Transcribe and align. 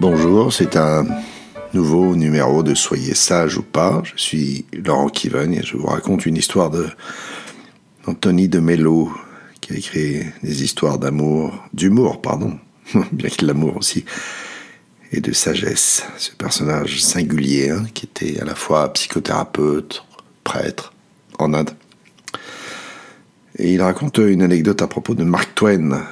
Bonjour, 0.00 0.50
c'est 0.50 0.76
un 0.76 1.06
nouveau 1.74 2.16
numéro 2.16 2.62
de 2.62 2.74
Soyez 2.74 3.14
sage 3.14 3.58
ou 3.58 3.62
pas. 3.62 4.00
Je 4.02 4.12
suis 4.16 4.64
Laurent 4.72 5.10
Kiven 5.10 5.52
et 5.52 5.62
je 5.62 5.76
vous 5.76 5.88
raconte 5.88 6.24
une 6.24 6.38
histoire 6.38 6.70
de 6.70 6.88
de 8.06 8.58
Mello 8.60 9.12
qui 9.60 9.74
a 9.74 9.76
écrit 9.76 10.22
des 10.42 10.64
histoires 10.64 10.98
d'amour, 10.98 11.52
d'humour, 11.74 12.22
pardon, 12.22 12.58
bien 13.12 13.28
qu'il 13.28 13.46
l'amour 13.46 13.76
aussi, 13.76 14.06
et 15.12 15.20
de 15.20 15.34
sagesse. 15.34 16.02
Ce 16.16 16.30
personnage 16.30 17.02
singulier 17.02 17.68
hein, 17.68 17.84
qui 17.92 18.06
était 18.06 18.40
à 18.40 18.46
la 18.46 18.54
fois 18.54 18.90
psychothérapeute, 18.94 20.02
prêtre 20.44 20.94
en 21.38 21.52
Inde. 21.52 21.72
Et 23.58 23.74
il 23.74 23.82
raconte 23.82 24.16
une 24.16 24.40
anecdote 24.40 24.80
à 24.80 24.86
propos 24.86 25.14
de 25.14 25.24
Mark 25.24 25.54
Twain, 25.54 26.06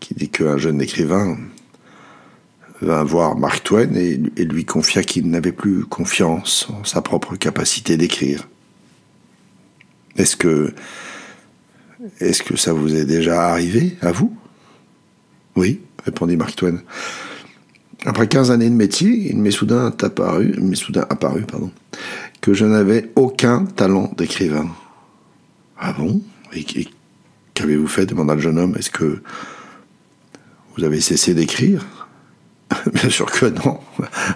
qui 0.00 0.14
dit 0.14 0.30
qu'un 0.30 0.56
jeune 0.56 0.80
écrivain 0.80 1.36
vint 2.82 3.04
voir 3.04 3.36
Mark 3.36 3.62
Twain 3.62 3.94
et, 3.94 4.16
lui 4.44 4.64
confia 4.64 5.02
qu'il 5.02 5.30
n'avait 5.30 5.52
plus 5.52 5.84
confiance 5.84 6.68
en 6.70 6.84
sa 6.84 7.00
propre 7.00 7.36
capacité 7.36 7.96
d'écrire. 7.96 8.48
Est-ce 10.16 10.36
que, 10.36 10.74
est-ce 12.20 12.42
que 12.42 12.56
ça 12.56 12.72
vous 12.72 12.94
est 12.94 13.04
déjà 13.04 13.48
arrivé, 13.48 13.96
à 14.02 14.12
vous? 14.12 14.36
Oui, 15.56 15.80
répondit 16.04 16.36
Mark 16.36 16.56
Twain. 16.56 16.78
Après 18.04 18.26
15 18.26 18.50
années 18.50 18.68
de 18.68 18.74
métier, 18.74 19.30
il 19.30 19.38
m'est 19.38 19.52
soudain 19.52 19.94
apparu, 20.02 20.54
soudain 20.74 21.06
apparu 21.08 21.42
pardon, 21.42 21.70
que 22.40 22.52
je 22.52 22.64
n'avais 22.64 23.12
aucun 23.14 23.64
talent 23.64 24.12
d'écrivain. 24.16 24.68
Ah 25.78 25.92
bon? 25.92 26.20
Et, 26.52 26.64
qu'avez-vous 27.54 27.86
fait? 27.86 28.06
demanda 28.06 28.34
le 28.34 28.40
jeune 28.40 28.58
homme. 28.58 28.74
Est-ce 28.76 28.90
que 28.90 29.22
vous 30.76 30.84
avez 30.84 31.00
cessé 31.00 31.32
d'écrire? 31.32 32.01
Bien 32.92 33.10
sûr 33.10 33.26
que 33.30 33.46
non, 33.46 33.80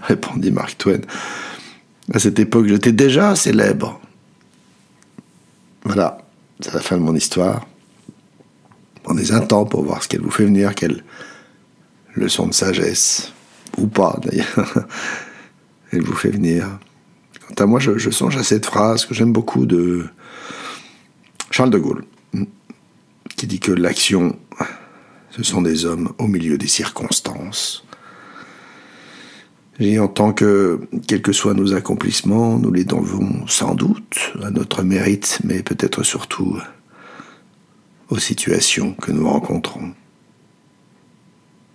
répondit 0.03 0.51
Mark 0.51 0.77
Twain. 0.79 1.01
À 2.13 2.19
cette 2.19 2.39
époque, 2.39 2.67
j'étais 2.67 2.93
déjà 2.93 3.35
célèbre. 3.35 4.01
Voilà, 5.85 6.19
c'est 6.61 6.75
la 6.75 6.81
fin 6.81 6.97
de 6.97 7.03
mon 7.03 7.15
histoire. 7.15 7.67
Prenez 9.03 9.33
un 9.33 9.41
temps 9.41 9.65
pour 9.65 9.85
voir 9.85 10.03
ce 10.03 10.09
qu'elle 10.09 10.21
vous 10.21 10.31
fait 10.31 10.45
venir, 10.45 10.75
quelle 10.75 11.05
leçon 12.15 12.47
de 12.47 12.55
sagesse, 12.55 13.33
ou 13.77 13.87
pas 13.87 14.19
d'ailleurs, 14.25 14.87
elle 15.93 16.03
vous 16.03 16.15
fait 16.15 16.31
venir. 16.31 16.79
Quant 17.47 17.65
à 17.65 17.67
moi, 17.67 17.81
je, 17.81 17.99
je 17.99 18.11
songe 18.11 18.37
à 18.37 18.43
cette 18.43 18.67
phrase 18.67 19.05
que 19.05 19.15
j'aime 19.15 19.33
beaucoup 19.33 19.67
de 19.67 20.07
Charles 21.51 21.71
de 21.71 21.79
Gaulle, 21.79 22.05
qui 23.37 23.47
dit 23.47 23.61
que 23.61 23.73
l'action, 23.73 24.37
ce 25.31 25.43
sont 25.43 25.63
des 25.63 25.85
hommes 25.85 26.13
au 26.19 26.27
milieu 26.27 26.59
des 26.59 26.69
circonstances. 26.69 27.86
Et 29.79 29.99
en 29.99 30.09
tant 30.09 30.33
que, 30.33 30.81
quels 31.07 31.21
que 31.21 31.33
soient 31.33 31.55
nos 31.55 31.75
accomplissements, 31.75 32.59
nous 32.59 32.73
les 32.73 32.85
devons 32.85 33.47
sans 33.47 33.75
doute 33.75 34.33
à 34.43 34.51
notre 34.51 34.83
mérite, 34.83 35.39
mais 35.45 35.63
peut-être 35.63 36.03
surtout 36.03 36.59
aux 38.09 38.19
situations 38.19 38.95
que 38.95 39.13
nous 39.13 39.29
rencontrons. 39.29 39.93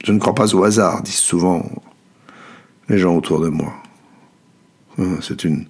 Je 0.03 0.11
ne 0.11 0.19
crois 0.19 0.33
pas 0.33 0.55
au 0.55 0.63
hasard, 0.63 1.03
disent 1.03 1.15
souvent 1.15 1.63
les 2.89 2.97
gens 2.97 3.15
autour 3.15 3.39
de 3.39 3.49
moi. 3.49 3.73
Hum, 4.97 5.19
c'est 5.21 5.43
une, 5.43 5.65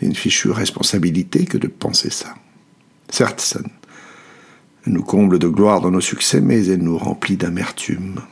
une 0.00 0.14
fichue 0.14 0.50
responsabilité 0.50 1.44
que 1.44 1.58
de 1.58 1.66
penser 1.66 2.10
ça. 2.10 2.34
Certes, 3.10 3.40
ça 3.40 3.60
nous 4.86 5.02
comble 5.02 5.38
de 5.38 5.48
gloire 5.48 5.82
dans 5.82 5.90
nos 5.90 6.00
succès, 6.00 6.40
mais 6.40 6.66
elle 6.66 6.82
nous 6.82 6.96
remplit 6.96 7.36
d'amertume 7.36 8.22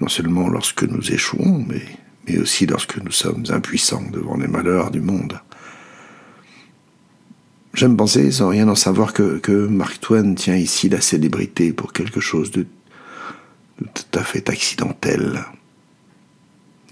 non 0.00 0.08
seulement 0.08 0.48
lorsque 0.48 0.82
nous 0.82 1.12
échouons, 1.12 1.64
mais, 1.68 2.38
aussi 2.38 2.64
lorsque 2.64 2.96
nous 2.98 3.10
sommes 3.10 3.44
impuissants 3.48 4.08
devant 4.12 4.36
les 4.36 4.46
malheurs 4.46 4.92
du 4.92 5.00
monde. 5.00 5.40
J'aime 7.74 7.96
penser, 7.96 8.30
sans 8.30 8.48
rien 8.48 8.68
en 8.68 8.76
savoir, 8.76 9.12
que, 9.12 9.38
que 9.38 9.66
Mark 9.66 10.00
Twain 10.00 10.34
tient 10.34 10.56
ici 10.56 10.88
la 10.88 11.00
célébrité 11.00 11.72
pour 11.72 11.92
quelque 11.92 12.20
chose 12.20 12.52
de, 12.52 12.66
tout 13.78 14.18
à 14.18 14.22
fait 14.22 14.48
accidentel. 14.48 15.44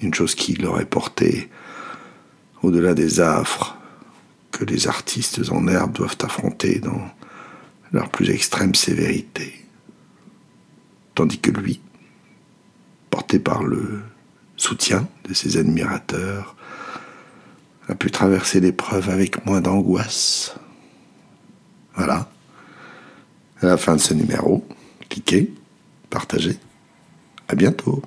Une 0.02 0.12
chose 0.12 0.34
qui 0.34 0.54
l'aurait 0.54 0.86
porté 0.86 1.48
au-delà 2.62 2.94
des 2.94 3.20
affres 3.20 3.76
que 4.50 4.64
les 4.64 4.88
artistes 4.88 5.40
en 5.50 5.68
herbe 5.68 5.92
doivent 5.92 6.18
affronter 6.22 6.80
dans 6.80 7.10
leur 7.92 8.08
plus 8.10 8.30
extrême 8.30 8.74
sévérité. 8.74 9.54
Tandis 11.14 11.38
que 11.38 11.50
lui, 11.50 11.80
par 13.36 13.62
le 13.62 14.00
soutien 14.56 15.06
de 15.28 15.34
ses 15.34 15.58
admirateurs, 15.58 16.56
a 17.88 17.94
pu 17.94 18.10
traverser 18.10 18.60
l'épreuve 18.60 19.10
avec 19.10 19.44
moins 19.46 19.60
d'angoisse. 19.60 20.54
Voilà. 21.94 22.28
À 23.60 23.66
la 23.66 23.76
fin 23.76 23.96
de 23.96 24.00
ce 24.00 24.14
numéro, 24.14 24.66
cliquez, 25.08 25.52
partagez. 26.10 26.58
À 27.48 27.54
bientôt. 27.54 28.02